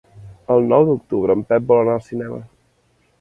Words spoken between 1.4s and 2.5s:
Pep vol anar al cinema.